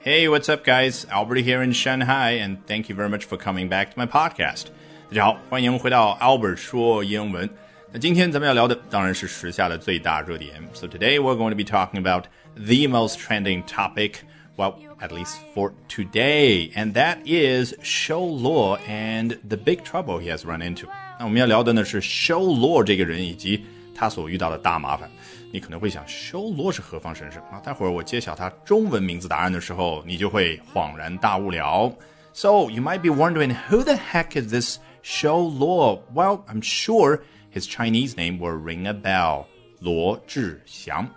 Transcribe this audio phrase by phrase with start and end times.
[0.00, 1.06] Hey, what's up, guys?
[1.10, 4.66] Albert here in Shanghai, and thank you very much for coming back to my podcast.
[5.08, 7.48] 大家好，欢迎回到 Albert 说英文。
[7.92, 10.62] 那今天咱们要聊的当然是时下的最大热点。
[10.74, 12.24] So today we're going to be talking about
[12.54, 14.16] the most trending topic,
[14.56, 20.28] well, at least for today, and that is Shou Luo and the big trouble he
[20.30, 20.86] has run into.
[21.18, 23.64] 那我们要聊的呢是 Shou Luo 这个人以及
[23.99, 25.11] 他所遇到的大麻烦。
[25.51, 27.59] 你可能会想，修罗是何方神圣啊？
[27.59, 31.91] 待会儿我揭晓他中文名字答案的时候，你就会恍然大悟了。
[32.31, 35.99] So you might be wondering who the heck is this Show Luo?
[36.13, 37.19] Well, I'm sure
[37.53, 39.47] his Chinese name will ring a bell.
[39.81, 41.09] 罗志祥。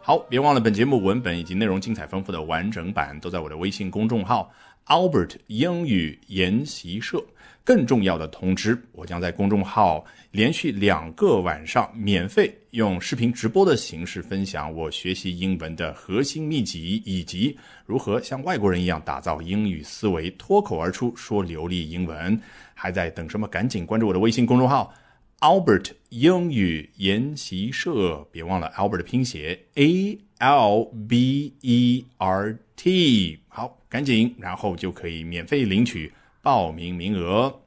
[0.00, 4.50] 好，别忘了本节目文本以及内容精彩丰富的完整版都在我的微信公众号
[4.86, 7.22] Albert 英语研习社。
[7.68, 17.54] 更重要的通知，我将在公众号连续两个晚上免费用视频直播的形式分享我学习英文的核心秘籍，以及
[17.84, 22.40] 如何像外国人一样打造英语思维，脱口而出说流利英文。
[22.72, 23.46] 还在等什么？
[23.46, 24.94] 赶紧关注我的微信公众号
[25.40, 33.40] Albert 英语研习社，别忘了 Albert 的拼写 A L B E R T。
[33.48, 36.10] 好，赶紧，然后就可以免费领取。
[36.48, 37.60] 报名名额。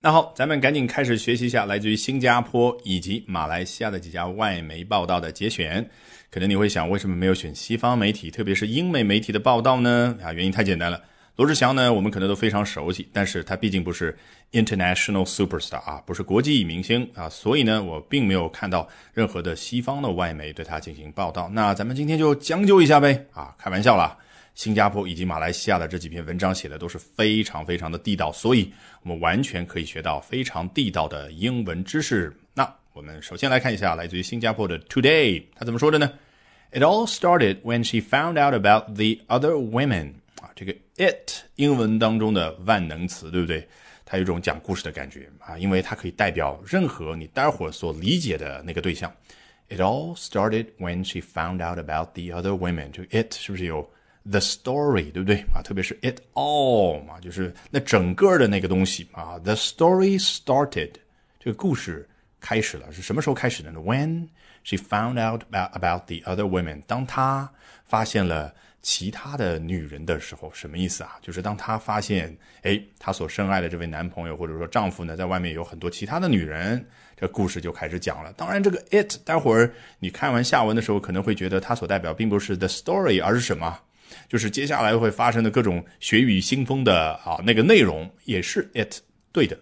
[0.00, 5.84] 那好，咱们赶紧开始学习一下来自于新加坡以及马来西亚的几家外媒报道的节选。
[6.30, 10.16] 可能你会想，为什么没有选西方媒体，特别是英美媒体的报道呢？
[10.22, 11.02] 啊，原因太简单了。
[11.34, 14.16] 罗志祥呢，我们可能都非常熟悉，但是他毕竟不是
[14.52, 21.50] international superstar 啊，不是国际明星啊，所以呢，我并没有看到任何的西方的外媒对他进行报道。
[21.52, 24.16] 那咱们今天就将就一下呗啊，开玩笑啦。
[24.60, 28.70] 新加坡以及马来西亚的这几篇文章写的都是非常非常的地道，所以
[29.02, 32.30] 我们完全可以学到非常地道的英文知识。
[32.52, 36.12] 那我们首先来看一下来自于新加坡的 Today，他怎么说的呢
[36.72, 40.12] ？It all started when she found out about the other women。
[40.42, 43.66] 啊，这个 it 英文当中的万能词，对不对？
[44.04, 49.10] 它有一种讲故事的感觉啊，因为它可以代表任何你待会儿所理解的那个对象。
[49.70, 52.90] It all started when she found out about the other women。
[52.90, 53.90] 这个 it 是不是有
[54.30, 55.60] ？The story，对不对啊？
[55.62, 59.38] 特别是 it all 嘛，就是那整个的那个东西啊。
[59.40, 60.92] The story started，
[61.38, 62.08] 这个故事
[62.40, 64.28] 开始了，是什么时候开始的呢？When
[64.62, 67.50] she found out about about the other women，当她
[67.86, 71.18] 发现了其他的女人的时候，什么意思啊？
[71.20, 76.86] 就是当她发现，哎，她所深爱的这位男朋友或者说丈夫呢，在外面有很多其他的女人，
[77.16, 78.32] 这故事就开始讲了。
[78.34, 83.78] 当然，这个 it，待会儿你看完下文的时候，可能会觉得它所代表并不是 the story，而是什么？
[84.28, 89.00] 就是接下来会发生的各种血雨腥风的啊，那个内容也是 it
[89.32, 89.58] 对的，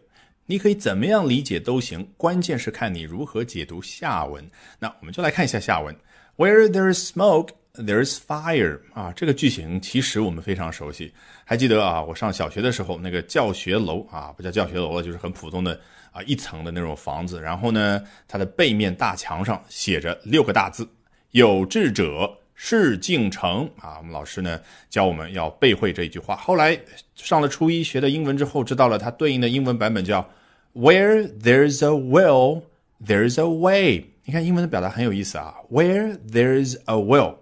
[0.47, 4.43] 你可以怎么样理解都行，关键是看你如何解读下文。
[4.79, 5.95] 那我们就来看一下下文
[6.37, 11.13] ，Where there is smoke, there is fire 啊，这个句型其实我们非常熟悉，
[11.45, 15.79] 还记得啊，我上小学的时候那个教学楼啊，不叫教学楼了，就是很普通的
[16.13, 20.89] 啊一层的那种房子，然后呢，它的背面大墙上写着六个大字：
[21.33, 22.38] 有志者。
[22.61, 23.99] 事竟成啊！
[23.99, 24.61] 我们老师呢
[24.91, 26.35] 教我们要背会这一句话。
[26.35, 26.77] 后来
[27.15, 30.29] 上了初一学的英文之后，知道了它对应的英文版本叫
[30.75, 32.63] “Where there's a will,
[33.01, 34.07] there's a way”。
[34.25, 35.55] 你看英文的表达很有意思啊。
[35.71, 37.37] Where there's a will，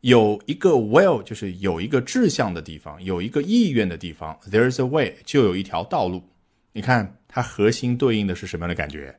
[0.00, 6.22] 有一个 will 就是有一个志向的地方，有一个意愿的地方，there's a way 就有一条道路。
[6.72, 9.14] 你看它核心对应的是什么样的感觉？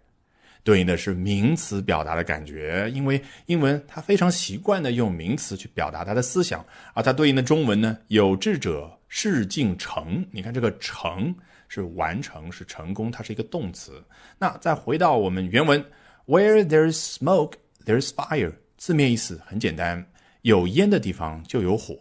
[0.63, 10.25] 对应的是名词表达的感觉，因为英文它非常习惯的用名词去表达它的思想，而它对应的中文呢，有志者事竟成。
[10.31, 11.35] 你看这个成
[11.67, 14.01] 是完成，是成功，它是一个动词。
[14.39, 15.83] 那再回到我们原文
[16.27, 17.53] ，Where there's smoke,
[17.85, 18.53] there's fire。
[18.77, 20.05] 字面意思很简单，
[20.41, 21.97] 有烟的地方就有火，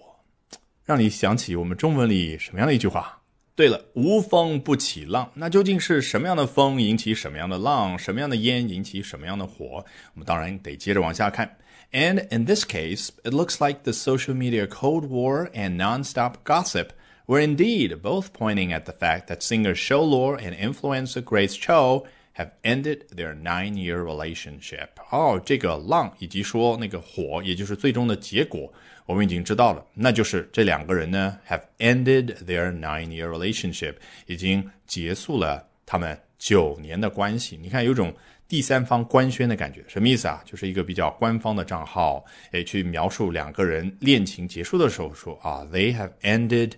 [0.85, 3.22] 让你想起我们中文里什么样的一句话？
[3.62, 9.84] 对了，无风不起浪，那究竟是什么样的风引起什么样的浪，什么样的烟引起什么样的火？
[10.14, 11.58] 我们当然得接着往下看。
[11.92, 16.90] And in this case, it looks like the social media Cold War and nonstop gossip
[17.26, 22.06] were indeed both pointing at the fact that singer Shou Luo and influencer Grace Cho
[22.37, 24.89] have ended their nine-year relationship。
[25.11, 28.73] 哦，这个浪以及说那个火，也就是最终的结果。
[29.05, 33.95] 我们已经知道了，那就是这两个人呢，have ended their nine-year relationship，
[34.27, 37.59] 已经结束了他们九年的关系。
[37.61, 38.15] 你看，有种
[38.47, 40.41] 第三方官宣的感觉，什么意思啊？
[40.45, 46.73] 就是一个比较官方的账号，诶，去描述两个人恋情结束的时候说啊，they have ended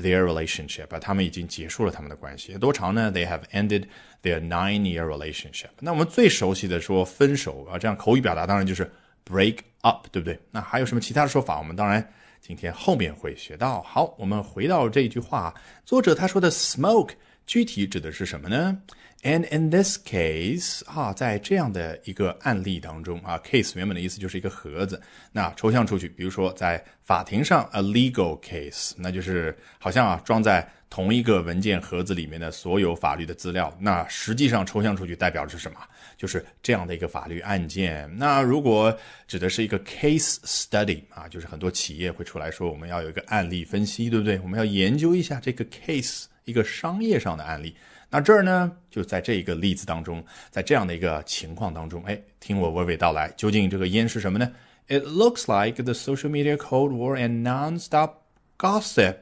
[0.00, 2.54] their relationship，啊，他们已经结束了他们的关系。
[2.58, 3.84] 多长呢？They have ended
[4.22, 5.70] their nine-year relationship。
[5.80, 8.90] 那我们最熟悉的说分手啊，这样口语表达当然就是。
[9.28, 10.38] break up，对不对？
[10.52, 11.58] 那还有什么其他的说法？
[11.58, 12.08] 我们当然
[12.46, 13.82] 今天后面会学到。
[13.82, 15.52] 好，我们回到这句话，
[15.84, 17.10] 作者他说的 smoke
[17.44, 18.78] 具体指的是什么呢
[19.24, 25.02] ？And in this case，啊，在这样的一个案例当中啊，case 原本的意思就是一个盒子，
[25.32, 30.70] 那抽象出去，比如说在法庭上，a legal case，那就是好像啊装在。
[30.88, 35.78] 同一个文件盒子里面的所有法律的资料，那实际上抽象出去代表着什么？
[36.16, 38.10] 就是这样的一个法律案件。
[38.16, 38.96] 那如果
[39.26, 44.38] 指的是一个 case study 啊，就是很多企业会出来说，我们要有一个案例分析，对不对？
[44.40, 47.76] 我们要研究一下这个 case 一个商业上的案例。
[48.08, 54.50] 那这儿呢，就在这一个例子当中，在这样的一个情况当中，哎，听我娓娓道来，究竟这个烟是什么呢
[54.88, 58.12] ？It looks like the social media cold war and non-stop
[58.56, 59.16] gossip.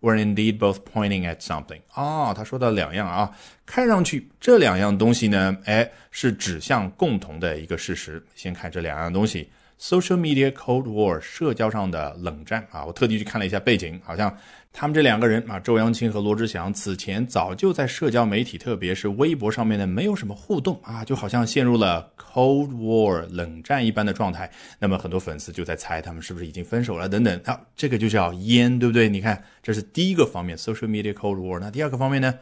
[0.00, 3.30] Were indeed both pointing at something 啊，他说到两样啊，
[3.64, 8.22] 看上去这两样东西呢，哎，是指向共同的一个事实。
[8.34, 9.48] 先看这两样东西
[9.80, 12.84] ：social media cold war，社交上的冷战啊。
[12.84, 14.36] 我特地去看了一下背景，好像。
[14.72, 24.48] 他们这两个人啊，周扬青和罗志祥此前早就在社交媒体，特别是微博上面呢，没有什么互动啊，就好像陷入了 Cold War 冷战一般的状态。
[24.78, 27.40] 那么很多粉丝就在猜他们是不是已经分手了等等。
[27.46, 29.08] 啊，这个就叫烟，对不对？
[29.08, 31.58] 你看，这是第一个方面，social media Cold War。
[31.58, 32.32] 那第二个方面呢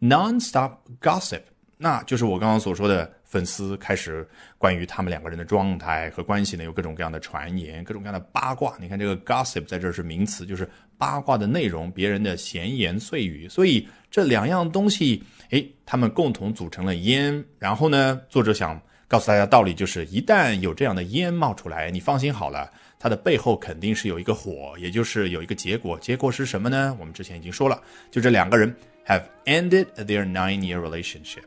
[0.00, 1.42] ，non-stop gossip，
[1.76, 3.10] 那就是我刚刚所说的。
[3.34, 4.24] 粉丝开始
[4.58, 8.76] 关于他们两个人的状态和关系呢，有各种各样的传言，各种各样的八卦。
[8.78, 13.48] 你看这个 gossip 在这是名词，就是八卦的内容，别人的闲言碎语。
[13.48, 17.44] 所以这两样东西，哎，他们共同组成了烟。
[17.58, 25.98] 然后呢，作者想告诉大家道理，就是一旦有这样的烟冒出来，你放心好了，它的背后肯定是有一个火，也就是有一个结果。
[25.98, 26.96] 结果是什么呢？
[27.00, 27.82] 我们之前已经说了，
[28.12, 28.72] 就这两个人
[29.08, 31.42] have ended their nine-year relationship。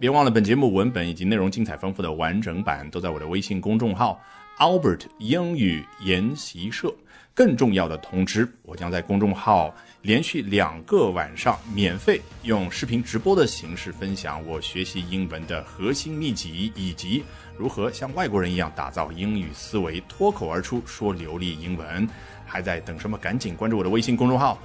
[0.00, 4.20] 别忘了，本节目文本以及内容精彩丰富的完整版都在我的微信公众号
[4.58, 6.94] Albert 英语研习社。
[7.34, 17.24] 更重要的通知，我将在公众号连续两个晚上免费用视频直播的形式分享我学习英文的核心秘籍，以及
[17.56, 22.08] 如何像外国人一样打造英语思维，脱口而出说流利英文。
[22.46, 23.18] 还在等什么？
[23.18, 24.58] 赶紧关注我的微信公众号。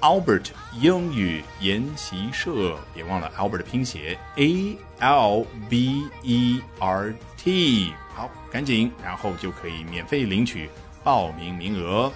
[0.00, 0.50] Albert
[0.80, 7.92] 英语研习社，别忘了 Albert 的拼写 A L B E R T。
[8.14, 10.70] 好，赶紧，然后就可以免费领取
[11.02, 12.12] 报名名额。